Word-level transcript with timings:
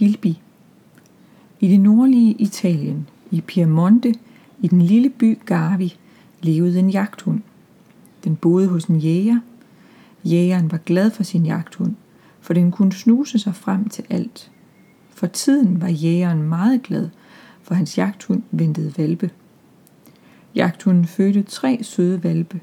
Gilbi. 0.00 0.40
I 1.60 1.68
det 1.68 1.80
nordlige 1.80 2.32
Italien, 2.32 3.08
i 3.30 3.40
Piemonte, 3.40 4.14
i 4.60 4.68
den 4.68 4.82
lille 4.82 5.10
by 5.10 5.38
Garvi, 5.46 5.96
levede 6.42 6.78
en 6.78 6.90
jagthund. 6.90 7.40
Den 8.24 8.36
boede 8.36 8.68
hos 8.68 8.84
en 8.84 8.98
jæger. 8.98 9.40
Jægeren 10.24 10.72
var 10.72 10.78
glad 10.78 11.10
for 11.10 11.22
sin 11.22 11.46
jagthund, 11.46 11.94
for 12.40 12.54
den 12.54 12.70
kunne 12.70 12.92
snuse 12.92 13.38
sig 13.38 13.54
frem 13.54 13.88
til 13.88 14.04
alt. 14.10 14.50
For 15.10 15.26
tiden 15.26 15.80
var 15.80 15.88
jægeren 15.88 16.42
meget 16.42 16.82
glad, 16.82 17.08
for 17.62 17.74
hans 17.74 17.98
jagthund 17.98 18.42
ventede 18.50 18.94
valpe. 18.98 19.30
Jagthunden 20.54 21.04
fødte 21.04 21.42
tre 21.42 21.78
søde 21.82 22.24
valpe. 22.24 22.60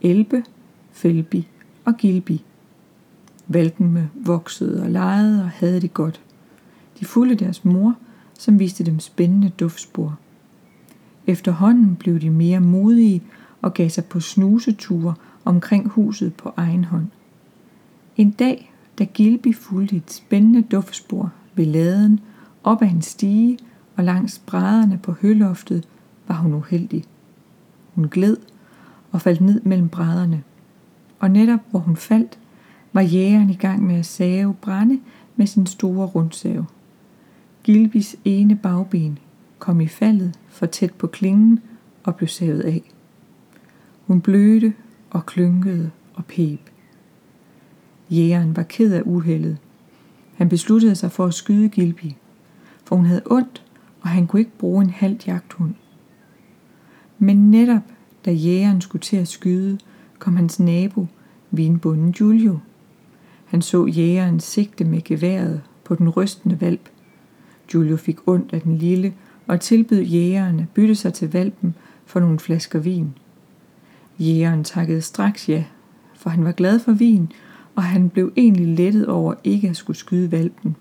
Elbe, 0.00 0.44
Felbi 0.92 1.48
og 1.84 1.96
Gilbi. 1.96 2.44
Valpene 3.48 4.10
voksede 4.14 4.82
og 4.82 4.90
legede 4.90 5.42
og 5.42 5.50
havde 5.50 5.80
det 5.80 5.94
godt. 5.94 6.20
De 7.00 7.04
fulgte 7.04 7.44
deres 7.44 7.64
mor, 7.64 7.94
som 8.38 8.58
viste 8.58 8.84
dem 8.84 9.00
spændende 9.00 9.48
duftspor. 9.48 10.18
Efterhånden 11.26 11.96
blev 11.96 12.20
de 12.20 12.30
mere 12.30 12.60
modige 12.60 13.22
og 13.62 13.74
gav 13.74 13.88
sig 13.88 14.04
på 14.04 14.20
snuseture 14.20 15.14
omkring 15.44 15.88
huset 15.88 16.34
på 16.34 16.52
egen 16.56 16.84
hånd. 16.84 17.06
En 18.16 18.30
dag, 18.30 18.72
da 18.98 19.04
Gilby 19.04 19.54
fulgte 19.54 19.96
et 19.96 20.12
spændende 20.12 20.62
duftspor 20.62 21.32
ved 21.54 21.66
laden, 21.66 22.20
op 22.64 22.82
ad 22.82 22.88
en 22.88 23.02
stige 23.02 23.58
og 23.96 24.04
langs 24.04 24.38
brædderne 24.38 24.98
på 25.02 25.12
høloftet, 25.12 25.88
var 26.28 26.34
hun 26.34 26.54
uheldig. 26.54 27.04
Hun 27.94 28.08
gled 28.08 28.36
og 29.12 29.20
faldt 29.20 29.40
ned 29.40 29.60
mellem 29.60 29.88
brædderne. 29.88 30.42
Og 31.18 31.30
netop 31.30 31.60
hvor 31.70 31.78
hun 31.78 31.96
faldt, 31.96 32.38
var 32.92 33.00
jægeren 33.00 33.50
i 33.50 33.54
gang 33.54 33.82
med 33.82 33.96
at 33.96 34.06
save 34.06 34.54
brænde 34.54 35.00
med 35.36 35.46
sin 35.46 35.66
store 35.66 36.06
rundsave. 36.06 36.66
Gilbis 37.64 38.16
ene 38.24 38.56
bagben 38.56 39.18
kom 39.58 39.80
i 39.80 39.86
faldet 39.86 40.38
for 40.48 40.66
tæt 40.66 40.94
på 40.94 41.06
klingen 41.06 41.60
og 42.04 42.16
blev 42.16 42.28
savet 42.28 42.60
af. 42.60 42.92
Hun 44.06 44.20
blødte 44.20 44.74
og 45.10 45.26
klynkede 45.26 45.90
og 46.14 46.24
pep. 46.24 46.60
Jægeren 48.10 48.56
var 48.56 48.62
ked 48.62 48.92
af 48.92 49.02
uheldet. 49.04 49.58
Han 50.34 50.48
besluttede 50.48 50.94
sig 50.94 51.12
for 51.12 51.26
at 51.26 51.34
skyde 51.34 51.68
Gilby, 51.68 52.12
for 52.84 52.96
hun 52.96 53.04
havde 53.04 53.22
ondt, 53.26 53.64
og 54.00 54.08
han 54.08 54.26
kunne 54.26 54.40
ikke 54.40 54.58
bruge 54.58 54.84
en 54.84 54.90
halv 54.90 55.16
jagthund. 55.26 55.74
Men 57.18 57.50
netop 57.50 57.82
da 58.24 58.32
jægeren 58.32 58.80
skulle 58.80 59.02
til 59.02 59.16
at 59.16 59.28
skyde, 59.28 59.78
kom 60.18 60.36
hans 60.36 60.60
nabo, 60.60 61.06
vinbunden 61.50 62.14
Julio. 62.20 62.58
Han 63.44 63.62
så 63.62 63.86
jægeren 63.86 64.40
sigte 64.40 64.84
med 64.84 65.04
geværet 65.04 65.62
på 65.84 65.94
den 65.94 66.08
rystende 66.08 66.60
valp. 66.60 66.91
Julio 67.74 67.96
fik 67.96 68.28
ondt 68.28 68.52
af 68.52 68.60
den 68.60 68.78
lille 68.78 69.14
og 69.46 69.60
tilbød 69.60 70.00
jægeren 70.00 70.60
at 70.60 70.68
bytte 70.68 70.94
sig 70.94 71.14
til 71.14 71.32
valpen 71.32 71.74
for 72.06 72.20
nogle 72.20 72.38
flasker 72.38 72.78
vin. 72.78 73.14
Jægeren 74.18 74.64
takkede 74.64 75.00
straks 75.00 75.48
ja, 75.48 75.64
for 76.14 76.30
han 76.30 76.44
var 76.44 76.52
glad 76.52 76.78
for 76.78 76.92
vin, 76.92 77.32
og 77.76 77.82
han 77.82 78.08
blev 78.08 78.32
egentlig 78.36 78.66
lettet 78.66 79.08
over 79.08 79.34
ikke 79.44 79.68
at 79.68 79.76
skulle 79.76 79.96
skyde 79.96 80.32
valpen. 80.32 80.76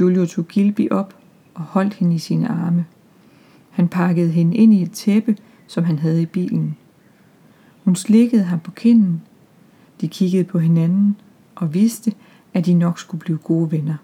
Julio 0.00 0.26
tog 0.26 0.48
Gilby 0.48 0.90
op 0.90 1.16
og 1.54 1.62
holdt 1.62 1.94
hende 1.94 2.14
i 2.14 2.18
sine 2.18 2.48
arme. 2.48 2.86
Han 3.70 3.88
pakkede 3.88 4.30
hende 4.30 4.56
ind 4.56 4.74
i 4.74 4.82
et 4.82 4.92
tæppe, 4.92 5.36
som 5.66 5.84
han 5.84 5.98
havde 5.98 6.22
i 6.22 6.26
bilen. 6.26 6.76
Hun 7.84 7.96
slikkede 7.96 8.42
ham 8.42 8.60
på 8.60 8.70
kinden. 8.70 9.22
De 10.00 10.08
kiggede 10.08 10.44
på 10.44 10.58
hinanden 10.58 11.16
og 11.54 11.74
vidste, 11.74 12.12
at 12.54 12.66
de 12.66 12.74
nok 12.74 12.98
skulle 12.98 13.20
blive 13.20 13.38
gode 13.38 13.72
venner. 13.72 13.96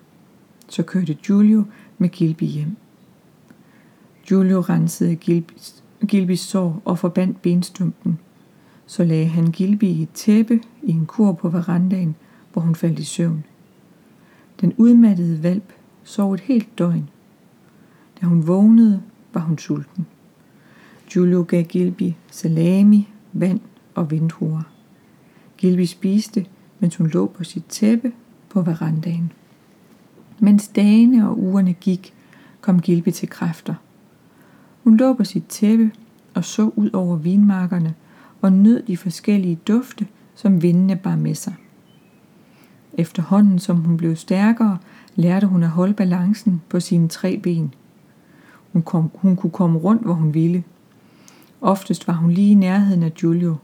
Så 0.72 0.82
kørte 0.82 1.14
Giulio 1.14 1.64
med 1.98 2.08
Gilby 2.08 2.44
hjem. 2.44 2.76
Giulio 4.28 4.60
rensede 4.60 5.16
Gilbys, 5.16 5.82
Gilbys 6.08 6.40
sår 6.40 6.82
og 6.84 6.98
forbandt 6.98 7.42
benstumpen. 7.42 8.18
Så 8.86 9.04
lagde 9.04 9.26
han 9.26 9.46
Gilby 9.46 9.84
i 9.84 10.02
et 10.02 10.10
tæppe 10.14 10.60
i 10.82 10.90
en 10.90 11.06
kur 11.06 11.32
på 11.32 11.48
verandaen, 11.48 12.14
hvor 12.52 12.62
hun 12.62 12.74
faldt 12.74 12.98
i 12.98 13.04
søvn. 13.04 13.44
Den 14.60 14.74
udmattede 14.76 15.42
valp 15.42 15.72
sov 16.04 16.34
et 16.34 16.40
helt 16.40 16.78
døgn. 16.78 17.08
Da 18.20 18.26
hun 18.26 18.46
vågnede, 18.46 19.02
var 19.34 19.40
hun 19.40 19.58
sulten. 19.58 20.06
Giulio 21.10 21.44
gav 21.48 21.64
Gilby 21.64 22.12
salami, 22.30 23.08
vand 23.32 23.60
og 23.94 24.10
vindruer. 24.10 24.62
Gilby 25.56 25.84
spiste, 25.84 26.46
mens 26.80 26.96
hun 26.96 27.06
lå 27.06 27.26
på 27.26 27.44
sit 27.44 27.64
tæppe 27.68 28.12
på 28.48 28.62
verandaen. 28.62 29.32
Mens 30.44 30.68
dagene 30.68 31.28
og 31.28 31.38
ugerne 31.38 31.72
gik, 31.72 32.14
kom 32.60 32.80
Gilbe 32.80 33.10
til 33.10 33.28
kræfter. 33.28 33.74
Hun 34.84 34.96
lå 34.96 35.12
på 35.12 35.24
sit 35.24 35.46
tæppe 35.48 35.90
og 36.34 36.44
så 36.44 36.70
ud 36.76 36.90
over 36.92 37.16
vinmarkerne 37.16 37.94
og 38.40 38.52
nød 38.52 38.82
de 38.82 38.96
forskellige 38.96 39.60
dufte, 39.68 40.06
som 40.34 40.62
vindene 40.62 40.96
bar 40.96 41.16
med 41.16 41.34
sig. 41.34 41.54
Efterhånden 42.92 43.58
som 43.58 43.76
hun 43.76 43.96
blev 43.96 44.16
stærkere, 44.16 44.78
lærte 45.14 45.46
hun 45.46 45.62
at 45.62 45.68
holde 45.68 45.94
balancen 45.94 46.62
på 46.68 46.80
sine 46.80 47.08
tre 47.08 47.40
ben. 47.42 47.74
Hun, 48.72 48.82
kom, 48.82 49.10
hun 49.14 49.36
kunne 49.36 49.50
komme 49.50 49.78
rundt, 49.78 50.02
hvor 50.02 50.14
hun 50.14 50.34
ville. 50.34 50.64
Oftest 51.60 52.08
var 52.08 52.14
hun 52.14 52.30
lige 52.30 52.50
i 52.50 52.54
nærheden 52.54 53.02
af 53.02 53.14
Giulio. 53.14 53.56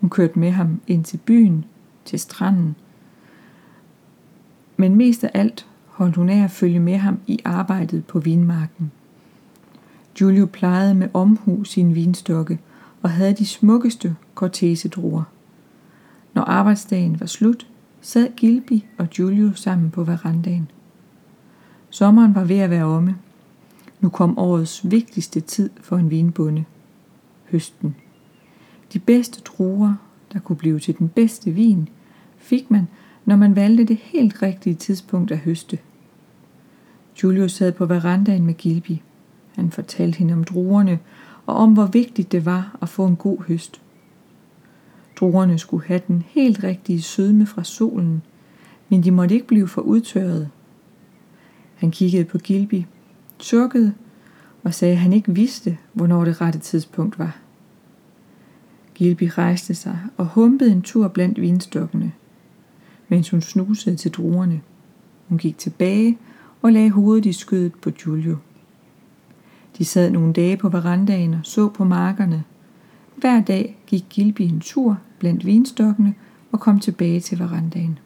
Hun 0.00 0.10
kørte 0.10 0.38
med 0.38 0.50
ham 0.50 0.80
ind 0.86 1.04
til 1.04 1.16
byen, 1.16 1.64
til 2.04 2.18
stranden. 2.18 2.76
Men 4.76 4.94
mest 4.94 5.24
af 5.24 5.30
alt 5.34 5.66
holdt 5.94 6.16
hun 6.16 6.28
af 6.28 6.44
at 6.44 6.50
følge 6.50 6.80
med 6.80 6.96
ham 6.96 7.18
i 7.26 7.38
arbejdet 7.44 8.04
på 8.04 8.18
vinmarken. 8.18 8.92
Giulio 10.14 10.46
plejede 10.46 10.94
med 10.94 11.08
omhu 11.14 11.64
sin 11.64 11.94
vinstokke 11.94 12.58
og 13.02 13.10
havde 13.10 13.32
de 13.32 13.46
smukkeste 13.46 14.16
cortese-druer. 14.34 15.22
Når 16.34 16.42
arbejdsdagen 16.42 17.20
var 17.20 17.26
slut, 17.26 17.66
sad 18.00 18.28
Gilby 18.36 18.82
og 18.98 19.10
Giulio 19.10 19.52
sammen 19.52 19.90
på 19.90 20.04
verandaen. 20.04 20.70
Sommeren 21.90 22.34
var 22.34 22.44
ved 22.44 22.58
at 22.58 22.70
være 22.70 22.84
omme. 22.84 23.16
Nu 24.00 24.08
kom 24.08 24.38
årets 24.38 24.90
vigtigste 24.90 25.40
tid 25.40 25.70
for 25.80 25.96
en 25.96 26.10
vinbonde. 26.10 26.64
Høsten. 27.50 27.96
De 28.92 28.98
bedste 28.98 29.40
druer, 29.40 29.94
der 30.32 30.38
kunne 30.38 30.56
blive 30.56 30.78
til 30.78 30.98
den 30.98 31.08
bedste 31.08 31.50
vin, 31.50 31.88
fik 32.36 32.70
man, 32.70 32.88
når 33.24 33.36
man 33.36 33.56
valgte 33.56 33.84
det 33.84 33.96
helt 33.96 34.42
rigtige 34.42 34.74
tidspunkt 34.74 35.30
at 35.30 35.38
høste. 35.38 35.78
Julius 37.22 37.52
sad 37.52 37.72
på 37.72 37.86
verandaen 37.86 38.46
med 38.46 38.54
Gilby. 38.54 38.98
Han 39.54 39.70
fortalte 39.70 40.18
hende 40.18 40.34
om 40.34 40.44
druerne 40.44 40.98
og 41.46 41.56
om 41.56 41.72
hvor 41.72 41.86
vigtigt 41.86 42.32
det 42.32 42.46
var 42.46 42.78
at 42.82 42.88
få 42.88 43.06
en 43.06 43.16
god 43.16 43.44
høst. 43.48 43.80
Druerne 45.16 45.58
skulle 45.58 45.86
have 45.86 46.00
den 46.08 46.24
helt 46.28 46.64
rigtige 46.64 47.02
sødme 47.02 47.46
fra 47.46 47.64
solen, 47.64 48.22
men 48.88 49.04
de 49.04 49.10
måtte 49.10 49.34
ikke 49.34 49.46
blive 49.46 49.68
for 49.68 49.80
udtørret. 49.80 50.50
Han 51.74 51.90
kiggede 51.90 52.24
på 52.24 52.38
Gilby, 52.38 52.82
sukkede 53.38 53.94
og 54.62 54.74
sagde, 54.74 54.92
at 54.92 54.98
han 54.98 55.12
ikke 55.12 55.34
vidste, 55.34 55.78
hvornår 55.92 56.24
det 56.24 56.40
rette 56.40 56.58
tidspunkt 56.58 57.18
var. 57.18 57.38
Gilby 58.94 59.30
rejste 59.38 59.74
sig 59.74 59.98
og 60.16 60.26
humpede 60.26 60.72
en 60.72 60.82
tur 60.82 61.08
blandt 61.08 61.40
vinstokkene, 61.40 62.12
mens 63.14 63.30
hun 63.30 63.40
snusede 63.40 63.96
til 63.96 64.10
druerne. 64.10 64.60
Hun 65.28 65.38
gik 65.38 65.58
tilbage 65.58 66.18
og 66.62 66.72
lagde 66.72 66.90
hovedet 66.90 67.26
i 67.26 67.32
skødet 67.32 67.72
på 67.74 67.90
Giulio. 67.90 68.36
De 69.78 69.84
sad 69.84 70.10
nogle 70.10 70.32
dage 70.32 70.56
på 70.56 70.68
verandaen 70.68 71.34
og 71.34 71.40
så 71.42 71.68
på 71.68 71.84
markerne. 71.84 72.44
Hver 73.16 73.40
dag 73.40 73.78
gik 73.86 74.04
Gilby 74.10 74.42
en 74.42 74.60
tur 74.60 74.98
blandt 75.18 75.46
vinstokkene 75.46 76.14
og 76.52 76.60
kom 76.60 76.80
tilbage 76.80 77.20
til 77.20 77.38
verandaen. 77.38 77.98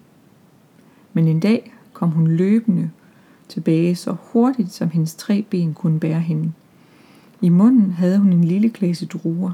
Men 1.12 1.28
en 1.28 1.41
dag 1.41 1.74
kom 1.92 2.10
hun 2.10 2.26
løbende 2.26 2.91
tilbage 3.48 3.94
så 3.94 4.16
hurtigt, 4.33 4.72
som 4.72 4.91
hendes 4.91 5.15
tre 5.15 5.44
ben 5.50 5.74
kunne 5.74 6.00
bære 6.00 6.21
hende. 6.21 6.53
I 7.41 7.48
munden 7.48 7.91
havde 7.91 8.18
hun 8.18 8.33
en 8.33 8.44
lille 8.44 8.71
klasse 8.71 9.06
druer. 9.06 9.53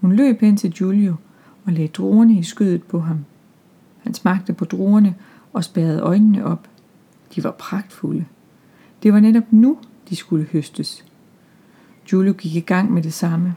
Hun 0.00 0.12
løb 0.12 0.40
hen 0.40 0.56
til 0.56 0.72
Giulio 0.72 1.14
og 1.64 1.72
lagde 1.72 1.88
druerne 1.88 2.38
i 2.38 2.42
skødet 2.42 2.82
på 2.82 3.00
ham. 3.00 3.24
Han 4.06 4.14
smagte 4.14 4.52
på 4.52 4.64
druerne 4.64 5.14
og 5.52 5.64
spærrede 5.64 6.00
øjnene 6.00 6.44
op. 6.44 6.68
De 7.34 7.44
var 7.44 7.50
pragtfulde. 7.50 8.24
Det 9.02 9.12
var 9.12 9.20
netop 9.20 9.52
nu, 9.52 9.78
de 10.08 10.16
skulle 10.16 10.44
høstes. 10.44 11.04
Julio 12.12 12.32
gik 12.32 12.56
i 12.56 12.60
gang 12.60 12.92
med 12.92 13.02
det 13.02 13.12
samme. 13.12 13.54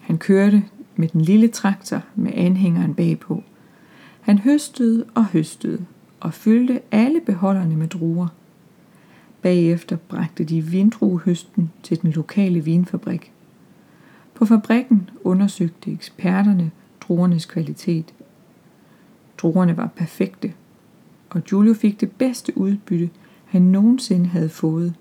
Han 0.00 0.18
kørte 0.18 0.64
med 0.96 1.08
den 1.08 1.20
lille 1.20 1.48
traktor 1.48 2.02
med 2.14 2.32
anhængeren 2.34 2.94
bagpå. 2.94 3.42
Han 4.20 4.38
høstede 4.38 5.04
og 5.14 5.24
høstede 5.24 5.86
og 6.20 6.34
fyldte 6.34 6.80
alle 6.90 7.20
beholderne 7.26 7.76
med 7.76 7.88
druer. 7.88 8.28
Bagefter 9.42 9.96
bragte 9.96 10.44
de 10.44 10.60
vindruehøsten 10.60 11.70
til 11.82 12.02
den 12.02 12.10
lokale 12.10 12.60
vinfabrik. 12.60 13.32
På 14.34 14.44
fabrikken 14.44 15.10
undersøgte 15.24 15.90
eksperterne 15.90 16.70
druernes 17.00 17.46
kvalitet. 17.46 18.14
Druerne 19.38 19.76
var 19.76 19.86
perfekte. 19.96 20.52
og 21.30 21.44
Giulio 21.44 21.74
fik 21.74 22.00
det 22.00 22.12
bedste 22.12 22.58
udbytte, 22.58 23.10
han 23.44 23.62
nogensinde 23.62 24.26
havde 24.26 24.48
fået. 24.48 24.94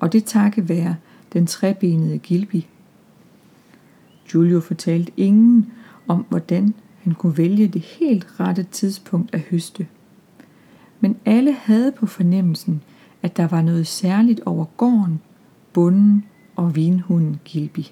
Og 0.00 0.12
det 0.12 0.24
takke 0.24 0.68
være 0.68 0.96
den 1.32 1.46
trebenede 1.46 2.18
Gilby. 2.18 2.62
Giulio 4.28 4.60
fortalte 4.60 5.12
ingen 5.16 5.72
om, 6.08 6.26
hvordan 6.28 6.74
han 7.02 7.14
kunne 7.14 7.38
vælge 7.38 7.68
det 7.68 7.80
helt 7.80 8.26
rette 8.40 8.62
tidspunkt 8.62 9.34
at 9.34 9.40
høste. 9.40 9.86
Men 11.00 11.16
alle 11.24 11.52
havde 11.52 11.92
på 11.92 12.06
fornemmelsen, 12.06 12.82
at 13.22 13.36
der 13.36 13.46
var 13.46 13.62
noget 13.62 13.86
særligt 13.86 14.40
over 14.40 14.64
gården, 14.76 15.20
bunden 15.72 16.24
og 16.56 16.76
vinhunden 16.76 17.40
Gilby. 17.44 17.84